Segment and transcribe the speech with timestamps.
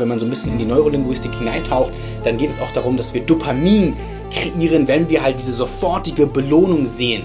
[0.00, 1.90] Wenn man so ein bisschen in die Neurolinguistik hineintaucht,
[2.22, 3.96] dann geht es auch darum, dass wir Dopamin
[4.30, 7.24] kreieren, wenn wir halt diese sofortige Belohnung sehen.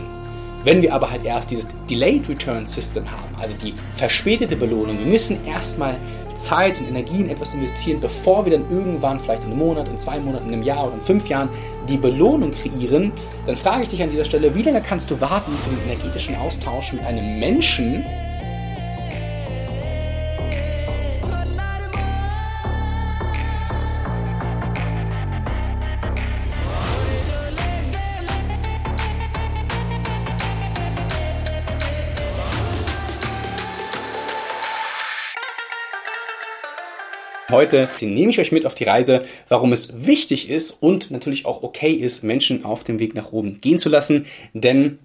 [0.63, 5.05] Wenn wir aber halt erst dieses Delayed Return System haben, also die verspätete Belohnung, wir
[5.05, 5.97] müssen erstmal
[6.33, 9.99] Zeit und Energie in etwas investieren, bevor wir dann irgendwann, vielleicht in einem Monat, in
[9.99, 11.49] zwei Monaten, in einem Jahr oder in fünf Jahren,
[11.87, 13.11] die Belohnung kreieren,
[13.45, 16.35] dann frage ich dich an dieser Stelle, wie lange kannst du warten für den energetischen
[16.37, 18.03] Austausch mit einem Menschen,
[37.63, 41.63] Heute nehme ich euch mit auf die Reise, warum es wichtig ist und natürlich auch
[41.63, 44.25] okay ist, Menschen auf dem Weg nach oben gehen zu lassen.
[44.53, 44.99] Denn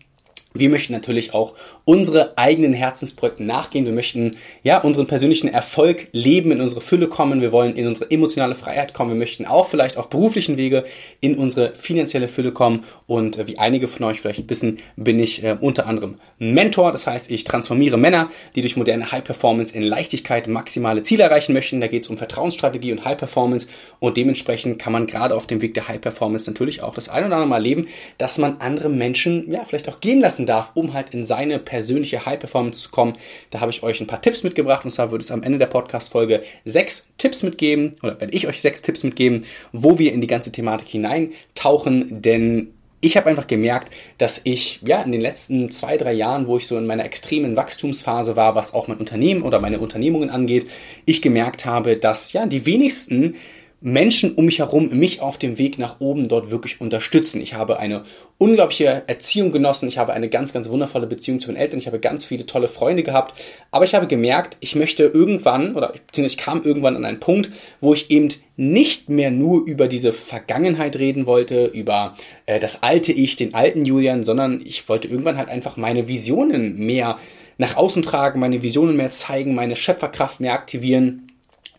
[0.54, 1.54] wir möchten natürlich auch
[1.88, 3.86] unsere eigenen Herzensprojekte nachgehen.
[3.86, 7.40] Wir möchten ja unseren persönlichen Erfolg leben, in unsere Fülle kommen.
[7.40, 9.12] Wir wollen in unsere emotionale Freiheit kommen.
[9.12, 10.84] Wir möchten auch vielleicht auf beruflichen Wege
[11.22, 12.84] in unsere finanzielle Fülle kommen.
[13.06, 16.92] Und äh, wie einige von euch vielleicht wissen, bin ich äh, unter anderem Mentor.
[16.92, 21.54] Das heißt, ich transformiere Männer, die durch moderne High Performance in Leichtigkeit maximale Ziele erreichen
[21.54, 21.80] möchten.
[21.80, 23.66] Da geht es um Vertrauensstrategie und High Performance.
[23.98, 27.24] Und dementsprechend kann man gerade auf dem Weg der High Performance natürlich auch das ein
[27.24, 27.86] oder andere Mal leben,
[28.18, 32.26] dass man andere Menschen ja vielleicht auch gehen lassen darf, um halt in seine persönliche
[32.26, 33.12] High Performance zu kommen.
[33.50, 35.66] Da habe ich euch ein paar Tipps mitgebracht und zwar würde es am Ende der
[35.66, 40.26] Podcast-Folge sechs Tipps mitgeben oder werde ich euch sechs Tipps mitgeben, wo wir in die
[40.26, 45.96] ganze Thematik hineintauchen, denn ich habe einfach gemerkt, dass ich ja in den letzten zwei,
[45.96, 49.60] drei Jahren, wo ich so in meiner extremen Wachstumsphase war, was auch mein Unternehmen oder
[49.60, 50.66] meine Unternehmungen angeht,
[51.04, 53.36] ich gemerkt habe, dass ja die wenigsten
[53.80, 57.40] Menschen um mich herum mich auf dem Weg nach oben dort wirklich unterstützen.
[57.40, 58.02] Ich habe eine
[58.36, 59.88] unglaubliche Erziehung genossen.
[59.88, 61.78] Ich habe eine ganz, ganz wundervolle Beziehung zu den Eltern.
[61.78, 63.40] Ich habe ganz viele tolle Freunde gehabt.
[63.70, 67.50] Aber ich habe gemerkt, ich möchte irgendwann, oder beziehungsweise ich kam irgendwann an einen Punkt,
[67.80, 73.12] wo ich eben nicht mehr nur über diese Vergangenheit reden wollte, über äh, das alte
[73.12, 77.18] Ich, den alten Julian, sondern ich wollte irgendwann halt einfach meine Visionen mehr
[77.58, 81.27] nach außen tragen, meine Visionen mehr zeigen, meine Schöpferkraft mehr aktivieren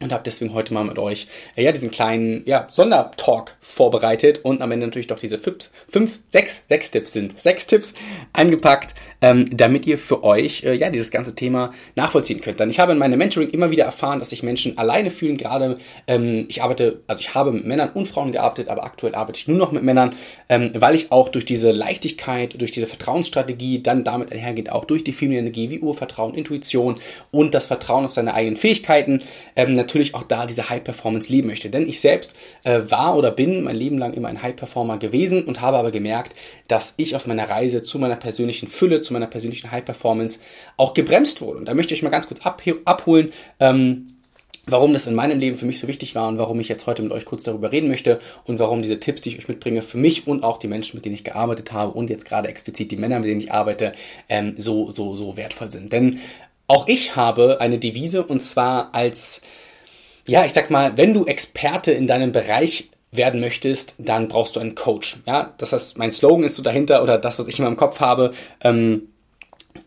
[0.02, 4.62] und habe deswegen heute mal mit euch äh, ja diesen kleinen ja, Sondertalk vorbereitet und
[4.62, 7.38] am Ende natürlich doch diese fünf, fünf sechs, sechs Tipps sind.
[7.38, 7.94] Sechs Tipps
[8.34, 12.60] eingepackt, ähm, damit ihr für euch äh, ja dieses ganze Thema nachvollziehen könnt.
[12.60, 15.38] Denn ich habe in meinem Mentoring immer wieder erfahren, dass sich Menschen alleine fühlen.
[15.38, 19.40] Gerade ähm, ich arbeite, also ich habe mit Männern und Frauen gearbeitet, aber aktuell arbeite
[19.40, 20.16] ich nur noch mit Männern,
[20.48, 25.04] ähm, weil ich auch durch diese Leichtigkeit, durch diese Vertrauensstrategie, dann damit einhergeht auch durch
[25.04, 26.96] die feminine Energie wie Urvertrauen, Intuition
[27.32, 29.22] und das Vertrauen auf seine eigenen Fähigkeiten
[29.56, 31.70] ähm, natürlich auch da diese High Performance leben möchte.
[31.70, 35.44] Denn ich selbst äh, war oder bin mein Leben lang immer ein High Performer gewesen
[35.44, 36.36] und habe aber gemerkt,
[36.68, 40.40] dass ich auf meiner Reise zu meiner persönlichen Fülle, zu meiner persönlichen High Performance
[40.78, 41.60] auch gebremst wurde.
[41.60, 43.32] Und da möchte ich mal ganz kurz abholen.
[43.60, 44.14] Ähm,
[44.66, 47.02] warum das in meinem Leben für mich so wichtig war und warum ich jetzt heute
[47.02, 49.98] mit euch kurz darüber reden möchte und warum diese Tipps, die ich euch mitbringe, für
[49.98, 52.98] mich und auch die Menschen, mit denen ich gearbeitet habe und jetzt gerade explizit die
[52.98, 53.94] Männer, mit denen ich arbeite,
[54.30, 55.92] ähm, so, so, so wertvoll sind.
[55.92, 56.20] Denn
[56.68, 59.42] auch ich habe eine Devise und zwar als
[60.28, 64.60] ja, ich sag mal, wenn du Experte in deinem Bereich werden möchtest, dann brauchst du
[64.60, 65.18] einen Coach.
[65.26, 68.00] Ja, das heißt, mein Slogan ist so dahinter oder das, was ich in meinem Kopf
[68.00, 68.32] habe.
[68.62, 69.10] Ähm,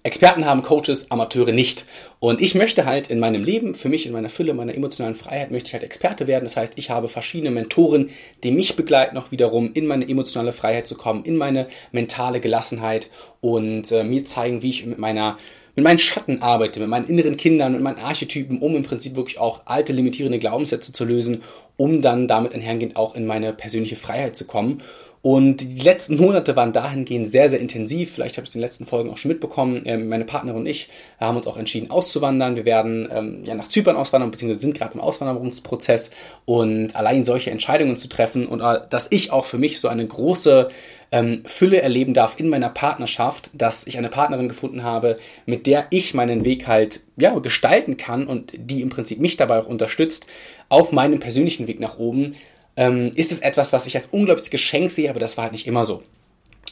[0.05, 1.85] Experten haben Coaches, Amateure nicht.
[2.19, 5.51] Und ich möchte halt in meinem Leben, für mich in meiner Fülle, meiner emotionalen Freiheit,
[5.51, 6.45] möchte ich halt Experte werden.
[6.45, 8.11] Das heißt, ich habe verschiedene Mentoren,
[8.43, 13.11] die mich begleiten, auch wiederum in meine emotionale Freiheit zu kommen, in meine mentale Gelassenheit
[13.41, 15.37] und äh, mir zeigen, wie ich mit meiner
[15.75, 19.39] mit meinen Schatten arbeite, mit meinen inneren Kindern, mit meinen Archetypen, um im Prinzip wirklich
[19.39, 21.43] auch alte limitierende Glaubenssätze zu lösen,
[21.77, 24.83] um dann damit einhergehend auch in meine persönliche Freiheit zu kommen.
[25.23, 28.13] Und die letzten Monate waren dahingehend sehr, sehr intensiv.
[28.13, 29.83] Vielleicht habt ihr es in den letzten Folgen auch schon mitbekommen.
[29.85, 30.89] Ähm, meine Partnerin und ich
[31.21, 32.57] haben uns auch entschieden auszuwandern.
[32.57, 36.11] Wir werden ähm, ja nach Zypern auswandern, beziehungsweise sind gerade im Auswanderungsprozess.
[36.45, 40.05] Und allein solche Entscheidungen zu treffen und äh, dass ich auch für mich so eine
[40.05, 40.69] große
[41.13, 45.87] ähm, Fülle erleben darf in meiner Partnerschaft, dass ich eine Partnerin gefunden habe, mit der
[45.91, 50.27] ich meinen Weg halt ja, gestalten kann und die im Prinzip mich dabei auch unterstützt
[50.69, 52.35] auf meinem persönlichen Weg nach oben,
[52.77, 55.67] ähm, ist es etwas, was ich als unglaubliches Geschenk sehe, aber das war halt nicht
[55.67, 56.03] immer so.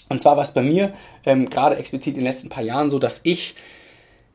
[0.09, 0.93] Und zwar war es bei mir
[1.25, 3.55] ähm, gerade explizit in den letzten paar Jahren so, dass ich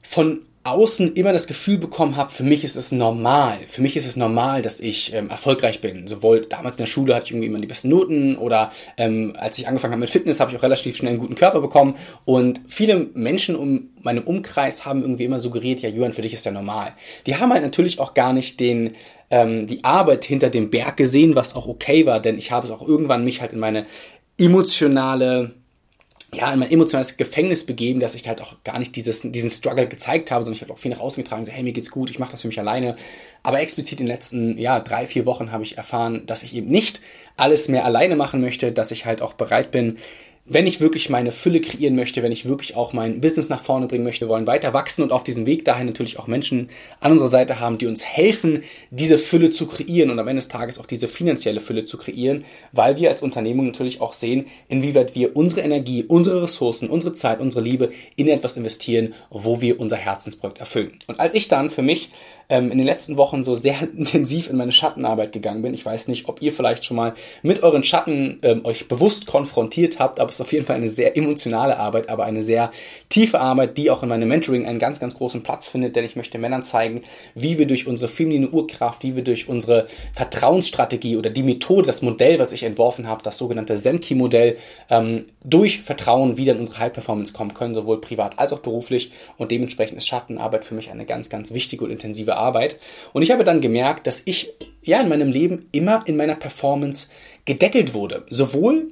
[0.02, 3.60] von außen immer das Gefühl bekommen habe, für mich ist es normal.
[3.68, 6.08] Für mich ist es normal, dass ich ähm, erfolgreich bin.
[6.08, 9.60] Sowohl damals in der Schule hatte ich irgendwie immer die besten Noten oder ähm, als
[9.60, 11.96] ich angefangen habe mit Fitness, habe ich auch relativ schnell einen guten Körper bekommen.
[12.26, 16.46] Und viele Menschen um meinem Umkreis haben irgendwie immer suggeriert, ja, Julian, für dich ist
[16.46, 16.94] ja normal.
[17.28, 18.96] Die haben halt natürlich auch gar nicht den,
[19.30, 22.72] ähm, die Arbeit hinter dem Berg gesehen, was auch okay war, denn ich habe es
[22.72, 23.86] auch irgendwann mich halt in meine
[24.40, 25.54] emotionale
[26.36, 29.88] ja, in mein emotionales Gefängnis begeben, dass ich halt auch gar nicht dieses, diesen Struggle
[29.88, 32.10] gezeigt habe, sondern ich habe auch viel nach außen getragen, so, hey, mir geht's gut,
[32.10, 32.96] ich mache das für mich alleine.
[33.44, 36.68] Aber explizit in den letzten, ja, drei, vier Wochen habe ich erfahren, dass ich eben
[36.68, 37.02] nicht
[37.38, 39.98] alles mehr alleine machen möchte, dass ich halt auch bereit bin,
[40.48, 43.88] wenn ich wirklich meine Fülle kreieren möchte, wenn ich wirklich auch mein Business nach vorne
[43.88, 46.70] bringen möchte, wollen weiter wachsen und auf diesem Weg dahin natürlich auch Menschen
[47.00, 48.62] an unserer Seite haben, die uns helfen,
[48.92, 52.46] diese Fülle zu kreieren und am Ende des Tages auch diese finanzielle Fülle zu kreieren,
[52.74, 57.40] weil wir als Unternehmung natürlich auch sehen, inwieweit wir unsere Energie, unsere Ressourcen, unsere Zeit,
[57.40, 61.00] unsere Liebe in etwas investieren, wo wir unser Herzensprojekt erfüllen.
[61.08, 62.10] Und als ich dann für mich
[62.50, 65.74] ähm, in den letzten Wochen so sehr intensiv in meine Schattenarbeit gegangen bin.
[65.74, 67.14] Ich weiß nicht, ob ihr vielleicht schon mal
[67.44, 70.90] mit euren Schatten ähm, euch bewusst konfrontiert habt, aber es ist auf jeden Fall eine
[70.90, 72.72] sehr emotionale Arbeit, aber eine sehr
[73.10, 76.16] tiefe Arbeit, die auch in meinem Mentoring einen ganz, ganz großen Platz findet, denn ich
[76.16, 77.02] möchte Männern zeigen,
[77.34, 82.02] wie wir durch unsere feminine Urkraft, wie wir durch unsere Vertrauensstrategie oder die Methode, das
[82.02, 84.58] Modell, was ich entworfen habe, das sogenannte Semki-Modell,
[84.90, 89.12] ähm, durch Vertrauen wieder in unsere High-Performance kommen können, sowohl privat als auch beruflich.
[89.38, 92.80] Und dementsprechend ist Schattenarbeit für mich eine ganz, ganz wichtige und intensive Arbeit.
[93.14, 97.08] Und ich habe dann gemerkt, dass ich ja in meinem Leben immer in meiner Performance
[97.46, 98.26] gedeckelt wurde.
[98.30, 98.92] Sowohl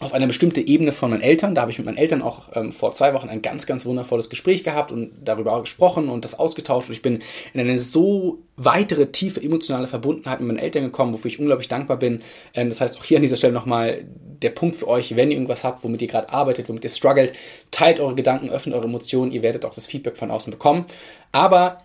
[0.00, 1.54] auf einer bestimmten Ebene von meinen Eltern.
[1.54, 4.30] Da habe ich mit meinen Eltern auch ähm, vor zwei Wochen ein ganz, ganz wundervolles
[4.30, 6.88] Gespräch gehabt und darüber gesprochen und das ausgetauscht.
[6.88, 7.20] Und ich bin
[7.52, 11.98] in eine so weitere tiefe emotionale Verbundenheit mit meinen Eltern gekommen, wofür ich unglaublich dankbar
[11.98, 12.22] bin.
[12.54, 14.06] Ähm, das heißt, auch hier an dieser Stelle nochmal
[14.40, 17.34] der Punkt für euch, wenn ihr irgendwas habt, womit ihr gerade arbeitet, womit ihr struggelt,
[17.70, 20.86] teilt eure Gedanken, öffnet eure Emotionen, ihr werdet auch das Feedback von außen bekommen.
[21.30, 21.76] Aber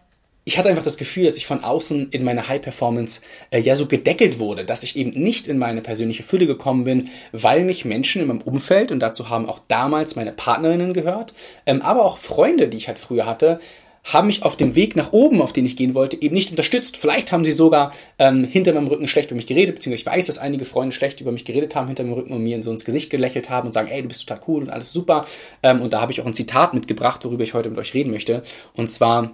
[0.48, 3.76] ich hatte einfach das Gefühl, dass ich von außen in meiner High Performance äh, ja
[3.76, 7.84] so gedeckelt wurde, dass ich eben nicht in meine persönliche Fülle gekommen bin, weil mich
[7.84, 11.34] Menschen in meinem Umfeld, und dazu haben auch damals meine Partnerinnen gehört,
[11.66, 13.60] ähm, aber auch Freunde, die ich halt früher hatte,
[14.04, 16.96] haben mich auf dem Weg nach oben, auf den ich gehen wollte, eben nicht unterstützt.
[16.96, 20.28] Vielleicht haben sie sogar ähm, hinter meinem Rücken schlecht über mich geredet, beziehungsweise ich weiß,
[20.28, 22.86] dass einige Freunde schlecht über mich geredet haben hinter meinem Rücken und mir so ins
[22.86, 25.26] Gesicht gelächelt haben und sagen, ey, du bist total cool und alles super.
[25.64, 28.12] Ähm, und da habe ich auch ein Zitat mitgebracht, worüber ich heute mit euch reden
[28.12, 28.44] möchte.
[28.76, 29.32] Und zwar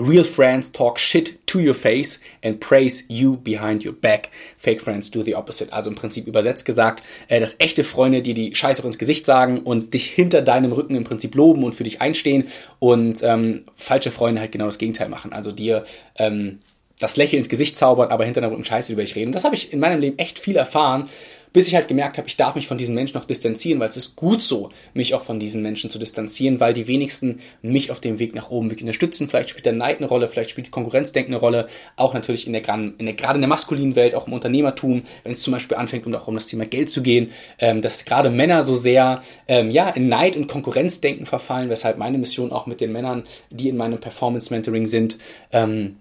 [0.00, 4.30] Real friends talk shit to your face and praise you behind your back.
[4.56, 5.72] Fake friends do the opposite.
[5.72, 9.26] Also im Prinzip übersetzt gesagt, äh, dass echte Freunde dir die Scheiße auch ins Gesicht
[9.26, 12.48] sagen und dich hinter deinem Rücken im Prinzip loben und für dich einstehen
[12.78, 15.32] und ähm, falsche Freunde halt genau das Gegenteil machen.
[15.34, 15.84] Also dir
[16.16, 16.60] ähm,
[16.98, 19.32] das Lächeln ins Gesicht zaubern, aber hinter deinem Rücken Scheiße über dich reden.
[19.32, 21.08] Das habe ich in meinem Leben echt viel erfahren
[21.52, 23.96] bis ich halt gemerkt habe, ich darf mich von diesen Menschen noch distanzieren, weil es
[23.96, 28.00] ist gut so, mich auch von diesen Menschen zu distanzieren, weil die wenigsten mich auf
[28.00, 29.28] dem Weg nach oben wirklich unterstützen.
[29.28, 31.66] Vielleicht spielt der Neid eine Rolle, vielleicht spielt die Konkurrenzdenken eine Rolle,
[31.96, 35.32] auch natürlich in der, in der gerade in der maskulinen Welt, auch im Unternehmertum, wenn
[35.32, 38.30] es zum Beispiel anfängt, um auch um das Thema Geld zu gehen, ähm, dass gerade
[38.30, 42.80] Männer so sehr ähm, ja in Neid und Konkurrenzdenken verfallen, weshalb meine Mission auch mit
[42.80, 45.18] den Männern, die in meinem Performance Mentoring sind,
[45.52, 45.96] ähm,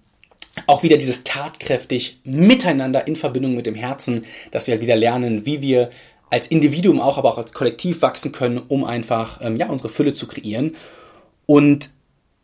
[0.67, 5.45] auch wieder dieses tatkräftig miteinander in Verbindung mit dem Herzen, dass wir halt wieder lernen,
[5.45, 5.89] wie wir
[6.29, 10.13] als Individuum auch, aber auch als Kollektiv wachsen können, um einfach ähm, ja unsere Fülle
[10.13, 10.75] zu kreieren.
[11.45, 11.89] Und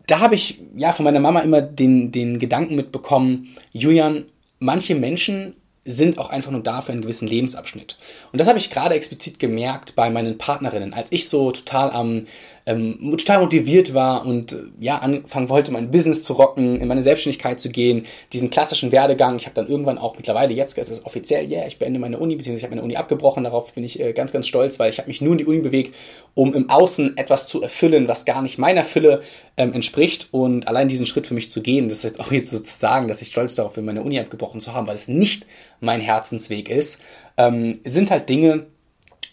[0.07, 4.25] da habe ich ja von meiner Mama immer den, den Gedanken mitbekommen, Julian,
[4.59, 5.55] manche Menschen
[5.85, 7.97] sind auch einfach nur da für einen gewissen Lebensabschnitt.
[8.31, 12.25] Und das habe ich gerade explizit gemerkt bei meinen Partnerinnen, als ich so total am
[12.65, 17.03] ähm, total motiviert war und äh, ja, anfangen wollte, mein Business zu rocken, in meine
[17.03, 19.35] Selbstständigkeit zu gehen, diesen klassischen Werdegang.
[19.35, 22.17] Ich habe dann irgendwann auch mittlerweile, jetzt ist es offiziell, ja, yeah, ich beende meine
[22.17, 24.89] Uni, beziehungsweise ich habe meine Uni abgebrochen, darauf bin ich äh, ganz, ganz stolz, weil
[24.89, 25.95] ich habe mich nur in die Uni bewegt,
[26.33, 29.21] um im Außen etwas zu erfüllen, was gar nicht meiner Fülle
[29.57, 32.49] ähm, entspricht und allein diesen Schritt für mich zu gehen, das ist jetzt auch jetzt
[32.49, 35.45] sozusagen, dass ich stolz darauf bin, meine Uni abgebrochen zu haben, weil es nicht
[35.81, 36.99] mein Herzensweg ist,
[37.37, 38.65] ähm, sind halt Dinge,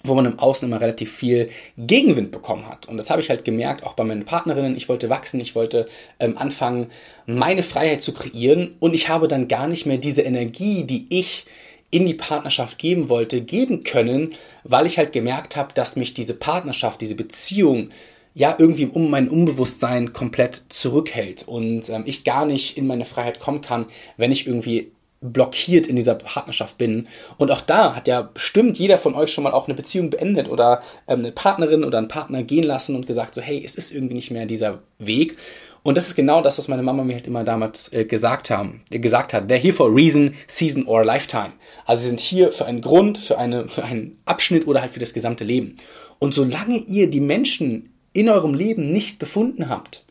[0.05, 2.89] wo man im Außen immer relativ viel Gegenwind bekommen hat.
[2.89, 4.77] Und das habe ich halt gemerkt, auch bei meinen Partnerinnen.
[4.77, 5.87] Ich wollte wachsen, ich wollte
[6.19, 6.91] ähm, anfangen,
[7.27, 8.75] meine Freiheit zu kreieren.
[8.81, 11.47] Und ich habe dann gar nicht mehr diese Energie, die ich
[11.91, 16.35] in die Partnerschaft geben wollte, geben können, weil ich halt gemerkt habe, dass mich diese
[16.35, 17.91] Partnerschaft, diese Beziehung
[18.35, 23.41] ja irgendwie um mein Unbewusstsein komplett zurückhält und ähm, ich gar nicht in meine Freiheit
[23.41, 24.91] kommen kann, wenn ich irgendwie
[25.23, 27.07] blockiert in dieser Partnerschaft bin.
[27.39, 30.49] Und auch da hat ja bestimmt jeder von euch schon mal auch eine Beziehung beendet
[30.49, 33.93] oder ähm, eine Partnerin oder einen Partner gehen lassen und gesagt so, hey, es ist
[33.93, 35.37] irgendwie nicht mehr dieser Weg.
[35.85, 38.83] Und das ist genau das, was meine Mama mir halt immer damals äh, gesagt haben,
[38.91, 39.51] äh, gesagt hat.
[39.51, 41.53] They're here for a reason, season or lifetime.
[41.87, 45.01] Also sie sind hier für einen Grund, für eine, für einen Abschnitt oder halt für
[45.01, 45.77] das gesamte Leben.
[46.19, 50.05] Und solange ihr die Menschen in eurem Leben nicht gefunden habt,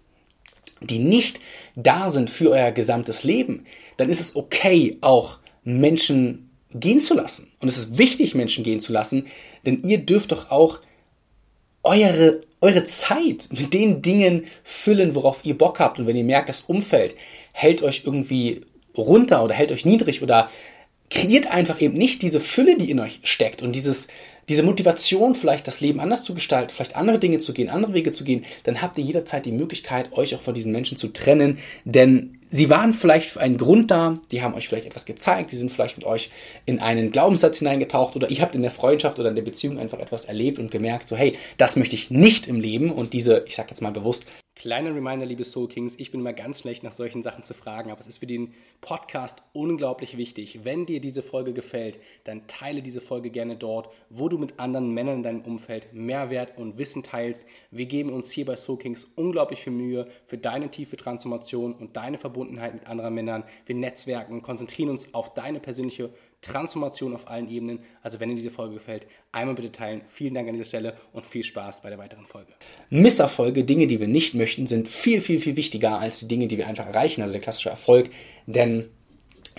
[0.81, 1.39] die nicht
[1.75, 3.65] da sind für euer gesamtes Leben,
[3.97, 7.51] dann ist es okay, auch Menschen gehen zu lassen.
[7.59, 9.27] Und es ist wichtig, Menschen gehen zu lassen,
[9.65, 10.79] denn ihr dürft doch auch
[11.83, 15.99] eure, eure Zeit mit den Dingen füllen, worauf ihr Bock habt.
[15.99, 17.15] Und wenn ihr merkt, das Umfeld
[17.51, 18.61] hält euch irgendwie
[18.97, 20.49] runter oder hält euch niedrig oder
[21.11, 24.07] kreiert einfach eben nicht diese Fülle, die in euch steckt und dieses,
[24.49, 28.11] diese Motivation, vielleicht das Leben anders zu gestalten, vielleicht andere Dinge zu gehen, andere Wege
[28.11, 31.59] zu gehen, dann habt ihr jederzeit die Möglichkeit, euch auch von diesen Menschen zu trennen,
[31.83, 35.57] denn sie waren vielleicht für einen Grund da, die haben euch vielleicht etwas gezeigt, die
[35.57, 36.31] sind vielleicht mit euch
[36.65, 39.99] in einen Glaubenssatz hineingetaucht oder ihr habt in der Freundschaft oder in der Beziehung einfach
[39.99, 43.55] etwas erlebt und gemerkt, so hey, das möchte ich nicht im Leben und diese, ich
[43.55, 44.25] sag jetzt mal bewusst,
[44.61, 47.89] Kleiner Reminder, liebe Soul Kings, ich bin immer ganz schlecht nach solchen Sachen zu fragen,
[47.89, 50.59] aber es ist für den Podcast unglaublich wichtig.
[50.63, 54.91] Wenn dir diese Folge gefällt, dann teile diese Folge gerne dort, wo du mit anderen
[54.91, 57.47] Männern in deinem Umfeld Mehrwert und Wissen teilst.
[57.71, 61.97] Wir geben uns hier bei Soul Kings unglaublich viel Mühe für deine tiefe Transformation und
[61.97, 63.43] deine Verbundenheit mit anderen Männern.
[63.65, 67.79] Wir netzwerken, konzentrieren uns auf deine persönliche Transformation auf allen Ebenen.
[68.01, 70.01] Also wenn dir diese Folge gefällt, einmal bitte teilen.
[70.07, 72.51] Vielen Dank an dieser Stelle und viel Spaß bei der weiteren Folge.
[72.89, 76.57] Misserfolge, Dinge, die wir nicht möchten, sind viel, viel, viel wichtiger als die Dinge, die
[76.57, 78.09] wir einfach erreichen, also der klassische Erfolg.
[78.47, 78.89] Denn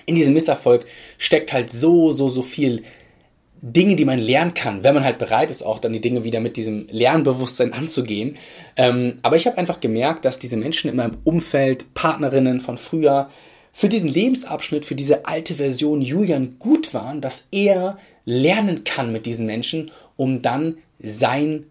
[0.06, 0.84] in diesem Misserfolg
[1.18, 2.82] steckt halt so, so, so viel
[3.64, 6.40] Dinge, die man lernen kann, wenn man halt bereit ist, auch dann die Dinge wieder
[6.40, 8.36] mit diesem Lernbewusstsein anzugehen.
[8.76, 13.30] Ähm, aber ich habe einfach gemerkt, dass diese Menschen in meinem Umfeld, Partnerinnen von früher,
[13.72, 19.26] für diesen Lebensabschnitt, für diese alte Version Julian gut waren, dass er lernen kann mit
[19.26, 21.66] diesen Menschen, um dann sein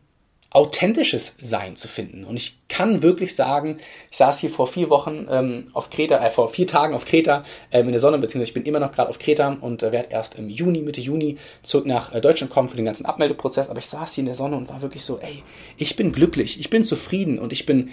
[0.53, 2.25] authentisches Sein zu finden.
[2.25, 3.77] Und ich kann wirklich sagen,
[4.11, 7.43] ich saß hier vor vier Wochen ähm, auf Kreta, äh, vor vier Tagen auf Kreta
[7.71, 10.09] ähm, in der Sonne, beziehungsweise ich bin immer noch gerade auf Kreta und äh, werde
[10.11, 13.69] erst im Juni, Mitte Juni zurück nach äh, Deutschland kommen für den ganzen Abmeldeprozess.
[13.69, 15.41] Aber ich saß hier in der Sonne und war wirklich so, ey,
[15.77, 17.89] ich bin glücklich, ich bin zufrieden und ich bin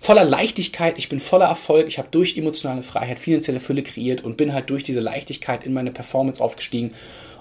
[0.00, 4.38] voller Leichtigkeit, ich bin voller Erfolg, ich habe durch emotionale Freiheit finanzielle Fülle kreiert und
[4.38, 6.94] bin halt durch diese Leichtigkeit in meine Performance aufgestiegen.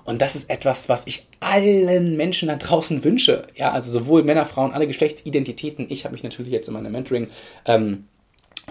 [0.04, 3.48] Und das ist etwas, was ich allen Menschen da draußen wünsche.
[3.56, 5.88] Ja, also sowohl Männer, Frauen, alle Geschlechtsidentitäten.
[5.90, 7.30] Ich habe mich natürlich jetzt in meinem Mentoring
[7.66, 8.06] ähm,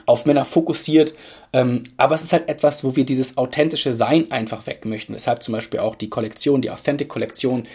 [0.04, 1.14] auf Männer fokussiert.
[1.52, 5.14] Ähm, aber es ist halt etwas, wo wir dieses authentische Sein einfach weg möchten.
[5.14, 7.66] Weshalb zum Beispiel auch die Kollektion, die Authentic-Kollektion,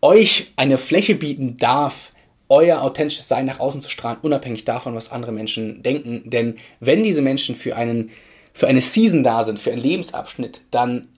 [0.00, 2.12] euch eine Fläche bieten darf,
[2.50, 6.28] euer authentisches Sein nach außen zu strahlen, unabhängig davon, was andere Menschen denken.
[6.28, 8.10] Denn wenn diese Menschen für einen,
[8.52, 11.08] für eine Season da sind, für einen Lebensabschnitt, dann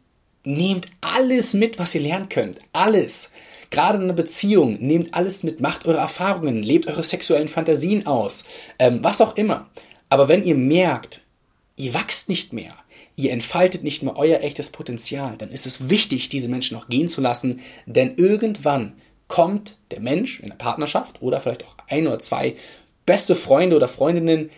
[0.45, 2.61] nehmt alles mit, was ihr lernen könnt.
[2.73, 3.31] Alles.
[3.71, 8.45] Gerade in einer Beziehung, nehmt alles mit, macht eure Erfahrungen, lebt eure sexuellen Fantasien aus,
[8.79, 9.71] ähm, was auch immer.
[10.11, 11.23] Aber wenn ihr merkt,
[11.77, 12.75] ihr wachst nicht mehr,
[13.17, 17.09] ihr entfaltet nicht mehr euer echtes Potenzial, dann ist es wichtig, diese Menschen auch gehen
[17.09, 18.93] zu lassen, denn irgendwann
[19.29, 22.57] kommt der Mensch in der Partnerschaft oder vielleicht auch ein oder zwei
[23.07, 24.51] beste Freunde oder Freundinnen,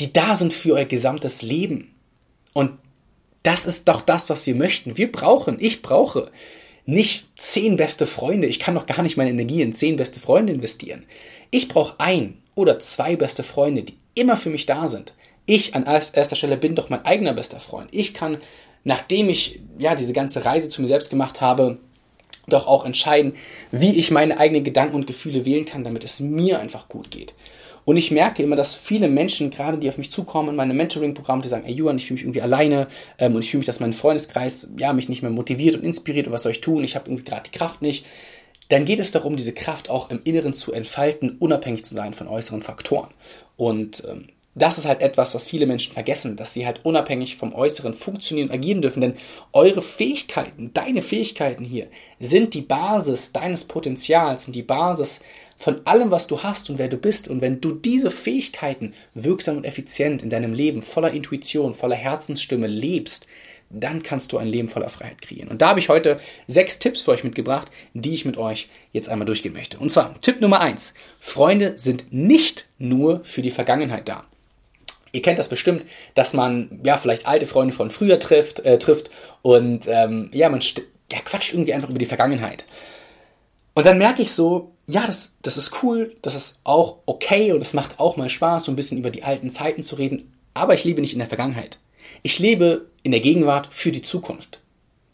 [0.00, 1.94] die da sind für euer gesamtes Leben.
[2.52, 2.78] Und
[3.42, 4.96] das ist doch das, was wir möchten.
[4.96, 6.30] Wir brauchen, ich brauche
[6.86, 8.46] nicht zehn beste Freunde.
[8.46, 11.04] Ich kann doch gar nicht meine Energie in zehn beste Freunde investieren.
[11.50, 15.12] Ich brauche ein oder zwei beste Freunde, die immer für mich da sind.
[15.46, 17.88] Ich an erster Stelle bin doch mein eigener bester Freund.
[17.92, 18.38] Ich kann,
[18.84, 21.76] nachdem ich ja diese ganze Reise zu mir selbst gemacht habe,
[22.48, 23.34] doch auch entscheiden,
[23.70, 27.34] wie ich meine eigenen Gedanken und Gefühle wählen kann, damit es mir einfach gut geht.
[27.84, 31.40] Und ich merke immer, dass viele Menschen, gerade die auf mich zukommen in meine Mentoring-Programme,
[31.40, 32.86] die sagen, ey Juan, ich fühle mich irgendwie alleine
[33.18, 36.26] ähm, und ich fühle mich, dass mein Freundeskreis ja, mich nicht mehr motiviert und inspiriert
[36.26, 38.04] und was soll ich tun, ich habe irgendwie gerade die Kraft nicht.
[38.68, 42.28] Dann geht es darum, diese Kraft auch im Inneren zu entfalten, unabhängig zu sein von
[42.28, 43.08] äußeren Faktoren.
[43.56, 44.28] Und ähm,
[44.62, 48.48] das ist halt etwas, was viele Menschen vergessen, dass sie halt unabhängig vom Äußeren funktionieren
[48.48, 49.00] und agieren dürfen.
[49.00, 49.14] Denn
[49.52, 51.88] eure Fähigkeiten, deine Fähigkeiten hier,
[52.20, 55.20] sind die Basis deines Potenzials, sind die Basis
[55.56, 57.28] von allem, was du hast und wer du bist.
[57.28, 62.66] Und wenn du diese Fähigkeiten wirksam und effizient in deinem Leben voller Intuition, voller Herzensstimme
[62.66, 63.26] lebst,
[63.70, 65.48] dann kannst du ein Leben voller Freiheit kreieren.
[65.48, 69.08] Und da habe ich heute sechs Tipps für euch mitgebracht, die ich mit euch jetzt
[69.08, 69.78] einmal durchgehen möchte.
[69.78, 74.24] Und zwar Tipp Nummer eins: Freunde sind nicht nur für die Vergangenheit da.
[75.12, 75.84] Ihr kennt das bestimmt,
[76.14, 79.10] dass man ja vielleicht alte Freunde von früher trifft, äh, trifft
[79.42, 80.60] und ähm, ja, man
[81.12, 82.64] ja, quatscht irgendwie einfach über die Vergangenheit.
[83.74, 87.60] Und dann merke ich so, ja, das, das ist cool, das ist auch okay und
[87.60, 90.74] es macht auch mal Spaß, so ein bisschen über die alten Zeiten zu reden, aber
[90.74, 91.78] ich lebe nicht in der Vergangenheit.
[92.22, 94.60] Ich lebe in der Gegenwart für die Zukunft.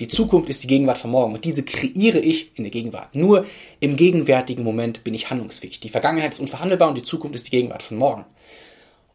[0.00, 3.14] Die Zukunft ist die Gegenwart von morgen und diese kreiere ich in der Gegenwart.
[3.14, 3.46] Nur
[3.78, 5.78] im gegenwärtigen Moment bin ich handlungsfähig.
[5.80, 8.24] Die Vergangenheit ist unverhandelbar und die Zukunft ist die Gegenwart von morgen.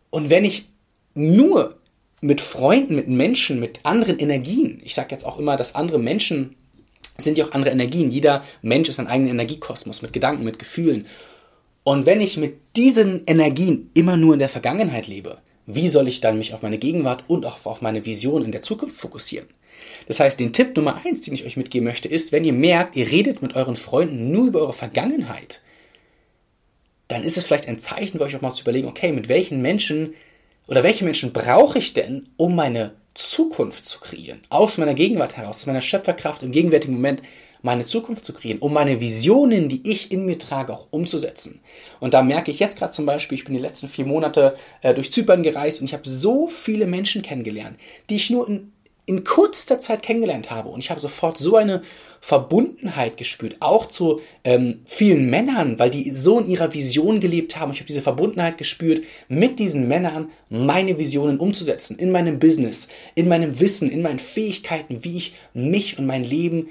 [0.10, 0.69] Und wenn ich
[1.14, 1.78] nur
[2.22, 6.56] mit Freunden, mit Menschen, mit anderen Energien, ich sage jetzt auch immer, dass andere Menschen
[7.18, 8.12] sind ja auch andere Energien.
[8.12, 11.06] Jeder Mensch ist ein eigener Energiekosmos mit Gedanken, mit Gefühlen.
[11.84, 16.22] Und wenn ich mit diesen Energien immer nur in der Vergangenheit lebe, wie soll ich
[16.22, 19.48] dann mich auf meine Gegenwart und auch auf meine Vision in der Zukunft fokussieren?
[20.08, 22.96] Das heißt, den Tipp Nummer eins, den ich euch mitgeben möchte, ist, wenn ihr merkt,
[22.96, 25.62] ihr redet mit euren Freunden nur über eure Vergangenheit,
[27.08, 29.62] dann ist es vielleicht ein Zeichen für euch auch mal zu überlegen, okay, mit welchen
[29.62, 30.14] Menschen
[30.70, 35.58] oder welche Menschen brauche ich denn, um meine Zukunft zu kreieren, aus meiner Gegenwart heraus,
[35.58, 37.24] aus meiner Schöpferkraft im gegenwärtigen Moment
[37.62, 41.60] meine Zukunft zu kreieren, um meine Visionen, die ich in mir trage, auch umzusetzen.
[42.00, 44.94] Und da merke ich jetzt gerade zum Beispiel, ich bin die letzten vier Monate äh,
[44.94, 47.78] durch Zypern gereist und ich habe so viele Menschen kennengelernt,
[48.10, 48.72] die ich nur in
[49.10, 50.70] in kürzester Zeit kennengelernt habe.
[50.70, 51.82] Und ich habe sofort so eine
[52.22, 57.72] Verbundenheit gespürt, auch zu ähm, vielen Männern, weil die so in ihrer Vision gelebt haben.
[57.72, 63.28] Ich habe diese Verbundenheit gespürt, mit diesen Männern meine Visionen umzusetzen, in meinem Business, in
[63.28, 66.70] meinem Wissen, in meinen Fähigkeiten, wie ich mich und mein Leben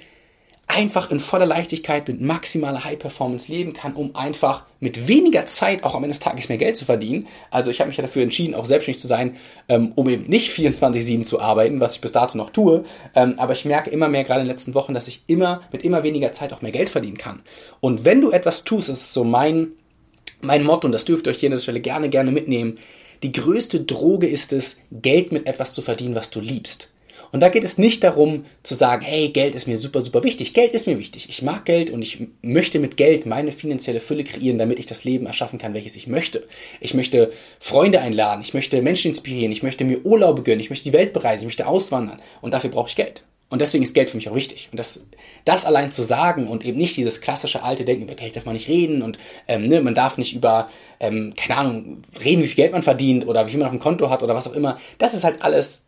[0.69, 5.83] einfach in voller Leichtigkeit mit maximaler High Performance leben kann, um einfach mit weniger Zeit
[5.83, 7.27] auch am Ende des Tages mehr Geld zu verdienen.
[7.51, 9.37] Also ich habe mich ja dafür entschieden, auch selbstständig zu sein,
[9.69, 12.85] ähm, um eben nicht 24-7 zu arbeiten, was ich bis dato noch tue.
[13.15, 15.83] Ähm, aber ich merke immer mehr, gerade in den letzten Wochen, dass ich immer mit
[15.83, 17.41] immer weniger Zeit auch mehr Geld verdienen kann.
[17.81, 19.69] Und wenn du etwas tust, das ist so mein,
[20.43, 22.79] mein Motto, und das dürft ihr euch hier an dieser Stelle gerne, gerne mitnehmen,
[23.23, 26.91] die größte Droge ist es, Geld mit etwas zu verdienen, was du liebst.
[27.33, 30.55] Und da geht es nicht darum zu sagen, hey, Geld ist mir super, super wichtig.
[30.55, 31.29] Geld ist mir wichtig.
[31.29, 35.05] Ich mag Geld und ich möchte mit Geld meine finanzielle Fülle kreieren, damit ich das
[35.05, 36.47] Leben erschaffen kann, welches ich möchte.
[36.81, 40.85] Ich möchte Freunde einladen, ich möchte Menschen inspirieren, ich möchte mir Urlaube gönnen, ich möchte
[40.85, 42.21] die Welt bereisen, ich möchte auswandern.
[42.41, 43.25] Und dafür brauche ich Geld.
[43.51, 44.69] Und deswegen ist Geld für mich auch wichtig.
[44.71, 45.05] Und das,
[45.45, 48.55] das allein zu sagen und eben nicht dieses klassische alte Denken, über Geld darf man
[48.55, 50.69] nicht reden und ähm, ne, man darf nicht über,
[51.01, 53.81] ähm, keine Ahnung, reden, wie viel Geld man verdient oder wie viel man auf dem
[53.81, 54.79] Konto hat oder was auch immer.
[54.99, 55.83] Das ist halt alles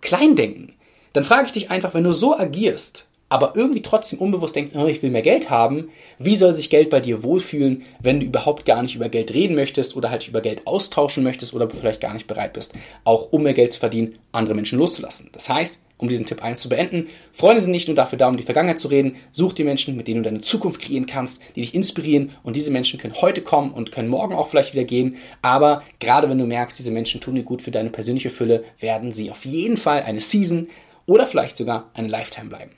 [0.00, 0.74] Kleindenken,
[1.12, 4.86] dann frage ich dich einfach, wenn du so agierst, aber irgendwie trotzdem unbewusst denkst, oh,
[4.86, 5.88] ich will mehr Geld haben,
[6.18, 9.56] wie soll sich Geld bei dir wohlfühlen, wenn du überhaupt gar nicht über Geld reden
[9.56, 12.72] möchtest oder halt über Geld austauschen möchtest oder vielleicht gar nicht bereit bist,
[13.04, 15.30] auch um mehr Geld zu verdienen, andere Menschen loszulassen.
[15.32, 17.08] Das heißt, um diesen Tipp 1 zu beenden.
[17.32, 19.16] Freunde sind nicht nur dafür da, um die Vergangenheit zu reden.
[19.32, 22.32] Such dir Menschen, mit denen du deine Zukunft kreieren kannst, die dich inspirieren.
[22.42, 25.16] Und diese Menschen können heute kommen und können morgen auch vielleicht wieder gehen.
[25.42, 29.12] Aber gerade wenn du merkst, diese Menschen tun dir gut für deine persönliche Fülle, werden
[29.12, 30.68] sie auf jeden Fall eine Season
[31.06, 32.72] oder vielleicht sogar eine Lifetime bleiben.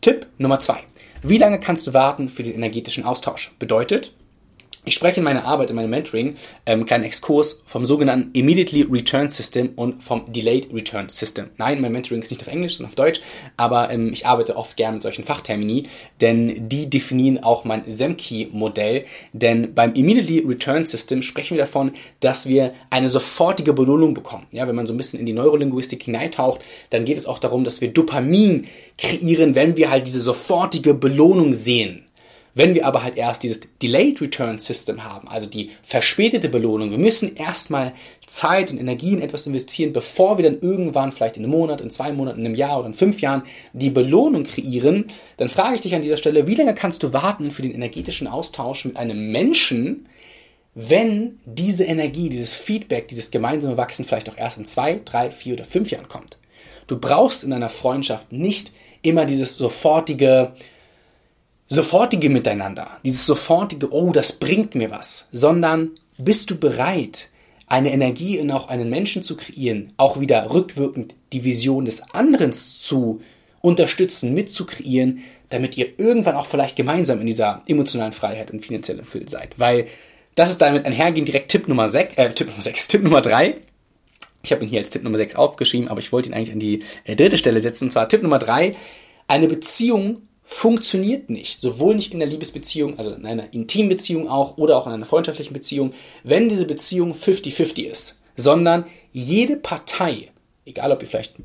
[0.00, 0.78] Tipp Nummer 2.
[1.22, 3.52] Wie lange kannst du warten für den energetischen Austausch?
[3.58, 4.14] Bedeutet,
[4.90, 6.34] ich spreche in meiner Arbeit, in meinem Mentoring,
[6.66, 11.50] ähm, kleinen Exkurs vom sogenannten Immediately Return System und vom Delayed Return System.
[11.58, 13.20] Nein, mein Mentoring ist nicht auf Englisch, sondern auf Deutsch,
[13.56, 15.84] aber ähm, ich arbeite oft gerne mit solchen Fachtermini,
[16.20, 19.04] denn die definieren auch mein Semki-Modell.
[19.32, 24.48] Denn beim Immediately Return System sprechen wir davon, dass wir eine sofortige Belohnung bekommen.
[24.50, 27.62] Ja, wenn man so ein bisschen in die Neurolinguistik hineintaucht, dann geht es auch darum,
[27.62, 28.66] dass wir Dopamin
[28.98, 32.06] kreieren, wenn wir halt diese sofortige Belohnung sehen.
[32.54, 36.98] Wenn wir aber halt erst dieses Delayed Return System haben, also die verspätete Belohnung, wir
[36.98, 37.92] müssen erstmal
[38.26, 41.90] Zeit und Energie in etwas investieren, bevor wir dann irgendwann vielleicht in einem Monat, in
[41.90, 45.80] zwei Monaten, in einem Jahr oder in fünf Jahren die Belohnung kreieren, dann frage ich
[45.80, 49.30] dich an dieser Stelle, wie lange kannst du warten für den energetischen Austausch mit einem
[49.30, 50.08] Menschen,
[50.74, 55.54] wenn diese Energie, dieses Feedback, dieses gemeinsame Wachsen vielleicht auch erst in zwei, drei, vier
[55.54, 56.38] oder fünf Jahren kommt.
[56.86, 60.52] Du brauchst in einer Freundschaft nicht immer dieses sofortige,
[61.70, 67.28] sofortige Miteinander, dieses sofortige, oh, das bringt mir was, sondern bist du bereit,
[67.68, 72.52] eine Energie in auch einen Menschen zu kreieren, auch wieder rückwirkend die Vision des anderen
[72.52, 73.20] zu
[73.62, 79.28] unterstützen, mitzukreieren, damit ihr irgendwann auch vielleicht gemeinsam in dieser emotionalen Freiheit und finanziellen Fülle
[79.28, 79.56] seid.
[79.58, 79.86] Weil
[80.34, 83.56] das ist damit einhergehend direkt Tipp Nummer 6, äh, Tipp Nummer 6, Tipp Nummer 3.
[84.42, 86.60] Ich habe ihn hier als Tipp Nummer 6 aufgeschrieben, aber ich wollte ihn eigentlich an
[86.60, 87.84] die äh, dritte Stelle setzen.
[87.84, 88.72] Und zwar Tipp Nummer 3.
[89.28, 91.60] Eine Beziehung funktioniert nicht.
[91.60, 95.06] Sowohl nicht in der Liebesbeziehung, also in einer intimen Beziehung auch oder auch in einer
[95.06, 95.92] freundschaftlichen Beziehung,
[96.24, 100.32] wenn diese Beziehung 50-50 ist, sondern jede Partei,
[100.66, 101.36] egal ob ihr vielleicht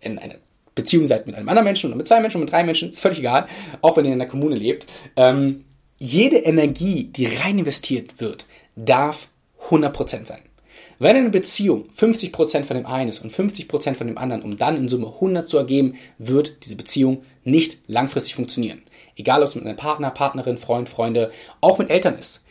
[0.00, 0.34] in einer
[0.74, 3.00] Beziehung seid mit einem anderen Menschen oder mit zwei Menschen oder mit drei Menschen, ist
[3.00, 3.46] völlig egal,
[3.82, 4.84] auch wenn ihr in einer Kommune lebt,
[5.14, 5.64] ähm,
[5.98, 9.28] jede Energie, die rein investiert wird, darf
[9.68, 10.40] 100% sein.
[10.98, 14.76] Wenn eine Beziehung 50% von dem einen ist und 50% von dem anderen, um dann
[14.76, 18.82] in Summe 100 zu ergeben, wird diese Beziehung nicht langfristig funktionieren.
[19.16, 22.44] Egal, ob es mit einem Partner, Partnerin, Freund, Freunde, auch mit Eltern ist.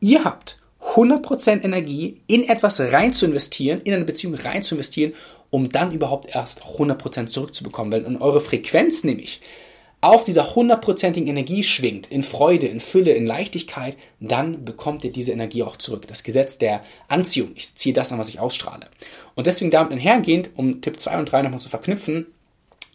[0.00, 0.58] Ihr habt
[0.94, 5.14] 100% Energie in etwas rein zu investieren, in eine Beziehung rein zu investieren,
[5.50, 7.92] um dann überhaupt erst 100% zurückzubekommen.
[7.92, 9.40] Weil in eure Frequenz nämlich
[10.04, 15.32] auf dieser hundertprozentigen Energie schwingt, in Freude, in Fülle, in Leichtigkeit, dann bekommt ihr diese
[15.32, 16.06] Energie auch zurück.
[16.06, 17.52] Das Gesetz der Anziehung.
[17.54, 18.88] Ich ziehe das an, was ich ausstrahle.
[19.34, 22.26] Und deswegen damit einhergehend, um Tipp 2 und 3 nochmal zu verknüpfen,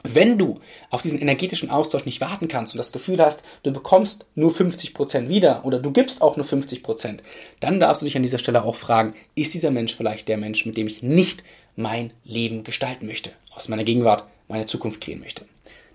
[0.04, 0.60] wenn du
[0.90, 5.28] auf diesen energetischen Austausch nicht warten kannst und das Gefühl hast, du bekommst nur 50%
[5.28, 7.20] wieder oder du gibst auch nur 50%,
[7.60, 10.66] dann darfst du dich an dieser Stelle auch fragen, ist dieser Mensch vielleicht der Mensch,
[10.66, 11.44] mit dem ich nicht
[11.76, 15.46] mein Leben gestalten möchte, aus meiner Gegenwart meine Zukunft kreieren möchte.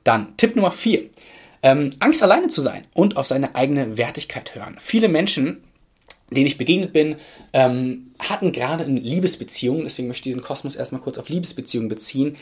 [0.04, 1.04] Dann Tipp Nummer 4.
[1.62, 4.76] Ähm, Angst alleine zu sein und auf seine eigene Wertigkeit hören.
[4.78, 5.62] Viele Menschen
[6.30, 7.16] denen ich begegnet bin,
[7.52, 12.36] ähm, hatten gerade in Liebesbeziehungen, deswegen möchte ich diesen Kosmos erstmal kurz auf Liebesbeziehungen beziehen,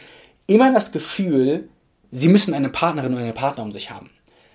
[0.55, 1.69] immer das Gefühl,
[2.11, 4.11] sie müssen eine Partnerin oder einen Partner um sich haben,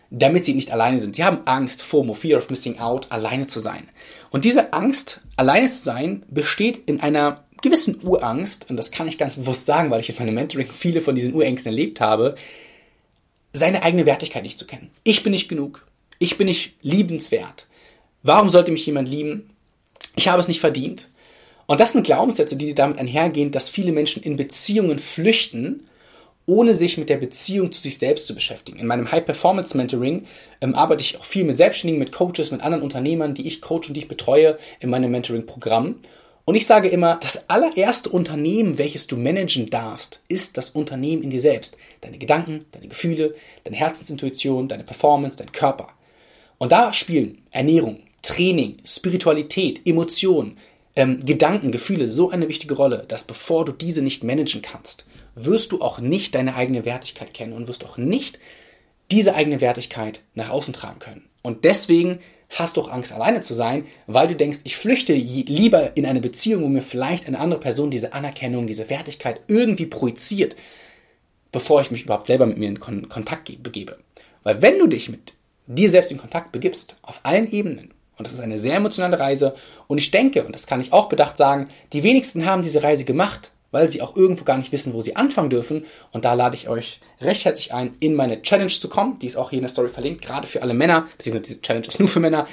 [0.10, 1.16] damit sie nicht alleine sind.
[1.16, 3.88] Sie haben Angst, FOMO, Fear of Missing Out, alleine zu sein.
[4.30, 9.18] Und diese Angst, alleine zu sein, besteht in einer gewissen Urangst, und das kann ich
[9.18, 12.36] ganz bewusst sagen, weil ich in meinem Mentoring viele von diesen Urängsten erlebt habe,
[13.54, 14.92] seine eigene Wertigkeit nicht zu kennen.
[15.04, 15.86] Ich bin nicht genug.
[16.20, 17.68] Ich bin nicht liebenswert.
[18.24, 19.50] Warum sollte mich jemand lieben?
[20.16, 21.08] Ich habe es nicht verdient.
[21.68, 25.88] Und das sind Glaubenssätze, die damit einhergehen, dass viele Menschen in Beziehungen flüchten,
[26.46, 28.80] ohne sich mit der Beziehung zu sich selbst zu beschäftigen.
[28.80, 30.26] In meinem High-Performance-Mentoring
[30.62, 33.90] ähm, arbeite ich auch viel mit Selbstständigen, mit Coaches, mit anderen Unternehmern, die ich coach
[33.90, 35.96] und die ich betreue in meinem Mentoring-Programm.
[36.46, 41.30] Und ich sage immer, das allererste Unternehmen, welches du managen darfst, ist das Unternehmen in
[41.30, 41.76] dir selbst.
[42.00, 45.90] Deine Gedanken, deine Gefühle, deine Herzensintuition, deine Performance, dein Körper.
[46.58, 50.58] Und da spielen Ernährung, Training, Spiritualität, Emotionen,
[50.98, 55.06] ähm, Gedanken, Gefühle so eine wichtige Rolle, dass bevor du diese nicht managen kannst,
[55.36, 58.40] wirst du auch nicht deine eigene Wertigkeit kennen und wirst auch nicht
[59.12, 61.30] diese eigene Wertigkeit nach außen tragen können.
[61.44, 65.96] Und deswegen hast du auch Angst, alleine zu sein, weil du denkst, ich flüchte lieber
[65.96, 70.56] in eine Beziehung, wo mir vielleicht eine andere Person diese Anerkennung, diese Wertigkeit irgendwie projiziert,
[71.52, 74.00] bevor ich mich überhaupt selber mit mir in Kontakt begebe.
[74.42, 75.34] Weil wenn du dich mit
[75.68, 79.54] dir selbst in Kontakt begibst, auf allen Ebenen, und das ist eine sehr emotionale Reise.
[79.88, 83.06] Und ich denke, und das kann ich auch bedacht sagen, die wenigsten haben diese Reise
[83.06, 85.86] gemacht, weil sie auch irgendwo gar nicht wissen, wo sie anfangen dürfen.
[86.12, 89.20] Und da lade ich euch recht herzlich ein, in meine Challenge zu kommen.
[89.20, 91.88] Die ist auch hier in der Story verlinkt, gerade für alle Männer, beziehungsweise diese Challenge
[91.88, 92.48] ist nur für Männer.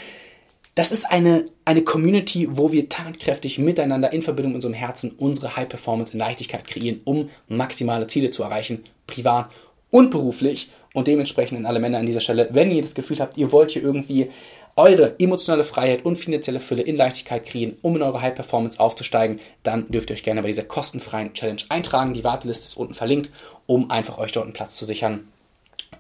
[0.74, 5.56] Das ist eine, eine Community, wo wir tatkräftig miteinander in Verbindung mit unserem Herzen unsere
[5.56, 9.50] High Performance in Leichtigkeit kreieren, um maximale Ziele zu erreichen, privat
[9.90, 10.70] und beruflich.
[10.92, 13.72] Und dementsprechend an alle Männer an dieser Stelle, wenn ihr das Gefühl habt, ihr wollt
[13.72, 14.30] hier irgendwie
[14.76, 19.40] eure emotionale Freiheit und finanzielle Fülle in Leichtigkeit kriegen, um in eure High Performance aufzusteigen,
[19.62, 22.14] dann dürft ihr euch gerne bei dieser kostenfreien Challenge eintragen.
[22.14, 23.30] Die Warteliste ist unten verlinkt,
[23.66, 25.28] um einfach euch dort einen Platz zu sichern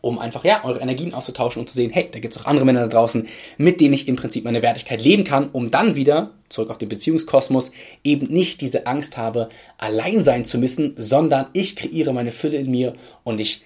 [0.04, 2.66] um einfach ja eure Energien auszutauschen und zu sehen, hey, da gibt es auch andere
[2.66, 6.32] Männer da draußen, mit denen ich im Prinzip meine Wertigkeit leben kann, um dann wieder
[6.50, 7.70] zurück auf den Beziehungskosmos
[8.04, 12.70] eben nicht diese Angst habe, allein sein zu müssen, sondern ich kreiere meine Fülle in
[12.70, 13.62] mir und ich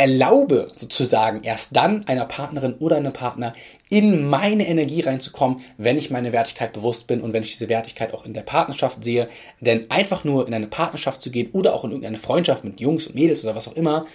[0.00, 3.52] erlaube sozusagen erst dann einer Partnerin oder einem Partner
[3.90, 8.14] in meine Energie reinzukommen, wenn ich meine Wertigkeit bewusst bin und wenn ich diese Wertigkeit
[8.14, 9.28] auch in der Partnerschaft sehe.
[9.60, 13.08] Denn einfach nur in eine Partnerschaft zu gehen oder auch in irgendeine Freundschaft mit Jungs
[13.08, 14.06] und Mädels oder was auch immer,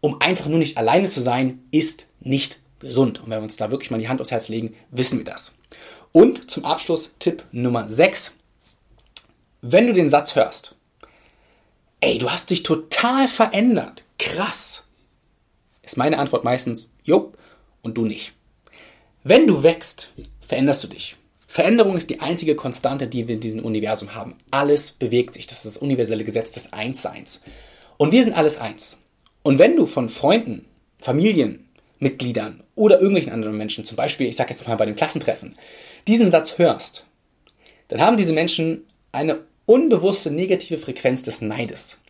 [0.00, 3.18] um einfach nur nicht alleine zu sein, ist nicht gesund.
[3.18, 5.54] Und wenn wir uns da wirklich mal die Hand aufs Herz legen, wissen wir das.
[6.12, 8.32] Und zum Abschluss Tipp Nummer 6.
[9.60, 10.76] Wenn du den Satz hörst,
[12.00, 14.85] ey, du hast dich total verändert, krass,
[15.86, 17.32] ist meine Antwort meistens, jo,
[17.82, 18.34] und du nicht.
[19.22, 21.16] Wenn du wächst, veränderst du dich.
[21.46, 24.34] Veränderung ist die einzige Konstante, die wir in diesem Universum haben.
[24.50, 25.46] Alles bewegt sich.
[25.46, 27.40] Das ist das universelle Gesetz des Einsseins.
[27.96, 29.00] Und wir sind alles eins.
[29.42, 30.66] Und wenn du von Freunden,
[30.98, 35.56] Familienmitgliedern oder irgendwelchen anderen Menschen, zum Beispiel, ich sage jetzt mal bei dem Klassentreffen,
[36.06, 37.06] diesen Satz hörst,
[37.88, 42.00] dann haben diese Menschen eine unbewusste negative Frequenz des Neides.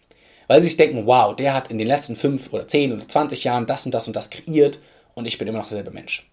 [0.47, 3.45] Weil sie sich denken, wow, der hat in den letzten fünf oder zehn oder zwanzig
[3.45, 4.79] Jahren das und das und das kreiert
[5.15, 6.29] und ich bin immer noch derselbe Mensch.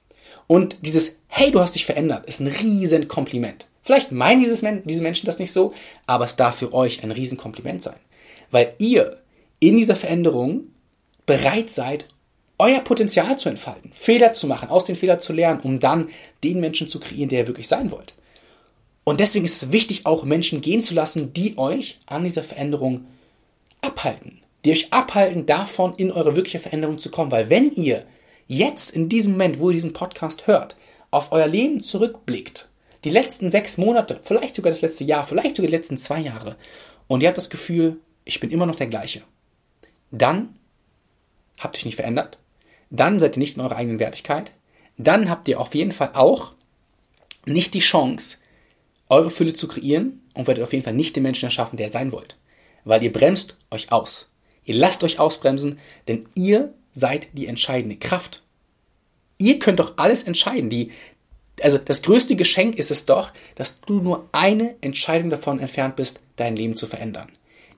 [0.48, 3.68] Und dieses, hey, du hast dich verändert, ist ein riesen Kompliment.
[3.82, 5.74] Vielleicht meinen dieses Men diese Menschen das nicht so,
[6.06, 7.96] aber es darf für euch ein riesen Kompliment sein.
[8.52, 9.22] Weil ihr
[9.60, 10.66] in dieser Veränderung
[11.26, 12.08] bereit seid,
[12.60, 16.10] euer Potenzial zu entfalten, Fehler zu machen, aus den Fehlern zu lernen, um dann
[16.44, 18.14] den Menschen zu kreieren, der ihr wirklich sein wollt.
[19.04, 23.06] Und deswegen ist es wichtig, auch Menschen gehen zu lassen, die euch an dieser Veränderung
[23.84, 27.32] abhalten, die euch abhalten davon, in eure wirkliche Veränderung zu kommen.
[27.32, 28.06] Weil wenn ihr
[28.48, 30.76] jetzt in diesem Moment, wo ihr diesen Podcast hört,
[31.12, 32.70] auf euer Leben zurückblickt,
[33.04, 36.56] die letzten sechs Monate, vielleicht sogar das letzte Jahr, vielleicht sogar die letzten zwei Jahre,
[37.08, 39.22] und ihr habt das Gefühl, ich bin immer noch der gleiche,
[40.12, 40.58] dann
[41.60, 42.38] habt ihr euch nicht verändert,
[42.90, 44.52] dann seid ihr nicht in eurer eigenen Wertigkeit,
[44.98, 46.54] dann habt ihr auf jeden Fall auch
[47.46, 48.38] nicht die Chance,
[49.10, 51.92] eure Fülle zu kreieren und werdet auf jeden Fall nicht den Menschen erschaffen, der ihr
[51.92, 52.38] sein wollt
[52.86, 54.28] weil ihr bremst euch aus.
[54.66, 58.44] Ihr lasst euch ausbremsen, denn ihr seid die entscheidende Kraft.
[59.38, 60.70] Ihr könnt doch alles entscheiden.
[60.70, 60.92] Die,
[61.62, 66.22] also das größte Geschenk ist es doch, dass du nur eine Entscheidung davon entfernt bist,
[66.36, 67.30] dein Leben zu verändern.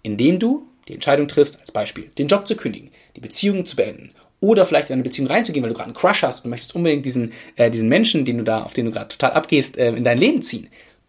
[0.03, 4.11] Indem du die Entscheidung triffst, als Beispiel, den Job zu kündigen, die Beziehung zu beenden
[4.39, 7.05] oder vielleicht in eine Beziehung reinzugehen, weil du gerade einen Crush hast und möchtest unbedingt
[7.05, 10.03] diesen, äh, diesen Menschen, den du da, auf den du gerade total abgehst, äh, in
[10.03, 10.67] dein Leben ziehen.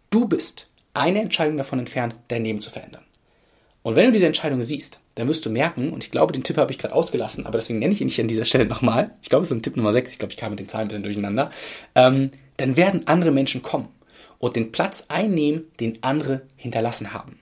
[0.09, 3.03] Du bist eine Entscheidung davon entfernt, dein Leben zu verändern.
[3.87, 6.57] Und wenn du diese Entscheidung siehst, dann wirst du merken, und ich glaube, den Tipp
[6.57, 9.11] habe ich gerade ausgelassen, aber deswegen nenne ich ihn nicht an dieser Stelle nochmal.
[9.21, 10.83] Ich glaube, es ist ein Tipp Nummer 6, ich glaube, ich kam mit den Zahlen
[10.83, 11.51] ein bisschen durcheinander.
[11.95, 13.87] Ähm, dann werden andere Menschen kommen.
[14.39, 17.39] und den Platz einnehmen, den andere hinterlassen haben.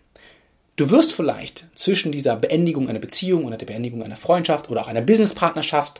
[0.75, 4.87] Du wirst vielleicht zwischen dieser Beendigung einer Beziehung oder der Beendigung einer Freundschaft oder auch
[4.87, 5.99] einer Businesspartnerschaft,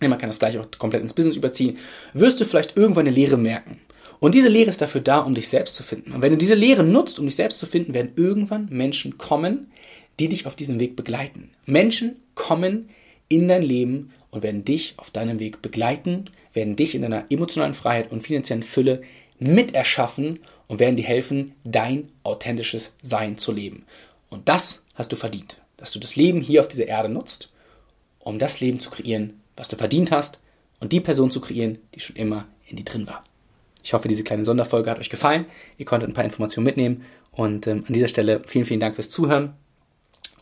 [0.00, 1.76] man kann das gleich auch komplett ins Business überziehen,
[2.14, 3.80] wirst du vielleicht irgendwann eine Lehre merken.
[4.20, 6.12] Und diese Lehre ist dafür da, um dich selbst zu finden.
[6.12, 9.70] Und wenn du diese Lehre nutzt, um dich selbst zu finden, werden irgendwann Menschen kommen,
[10.18, 11.50] die dich auf diesem Weg begleiten.
[11.66, 12.88] Menschen kommen
[13.28, 17.74] in dein Leben und werden dich auf deinem Weg begleiten, werden dich in deiner emotionalen
[17.74, 19.02] Freiheit und finanziellen Fülle
[19.38, 23.84] miterschaffen und werden dir helfen, dein authentisches Sein zu leben.
[24.28, 27.52] Und das hast du verdient, dass du das Leben hier auf dieser Erde nutzt,
[28.18, 30.40] um das Leben zu kreieren, was du verdient hast
[30.80, 33.24] und die Person zu kreieren, die schon immer in dir drin war.
[33.82, 35.46] Ich hoffe, diese kleine Sonderfolge hat euch gefallen.
[35.76, 37.04] Ihr konntet ein paar Informationen mitnehmen.
[37.32, 39.54] Und ähm, an dieser Stelle vielen, vielen Dank fürs Zuhören.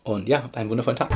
[0.03, 1.11] Und ja, habt einen wundervollen Tag.